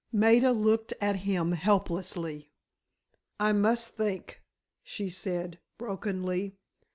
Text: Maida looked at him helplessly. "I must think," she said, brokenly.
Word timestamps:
Maida 0.11 0.51
looked 0.51 0.93
at 0.99 1.17
him 1.17 1.51
helplessly. 1.51 2.49
"I 3.39 3.53
must 3.53 3.91
think," 3.91 4.41
she 4.81 5.09
said, 5.11 5.59
brokenly. 5.77 6.57